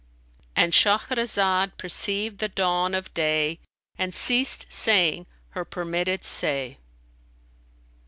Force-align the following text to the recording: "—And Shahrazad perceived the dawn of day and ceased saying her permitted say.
"—And 0.55 0.73
Shahrazad 0.73 1.77
perceived 1.77 2.39
the 2.39 2.47
dawn 2.49 2.95
of 2.95 3.13
day 3.13 3.59
and 3.99 4.15
ceased 4.15 4.65
saying 4.67 5.27
her 5.49 5.63
permitted 5.63 6.25
say. 6.25 6.79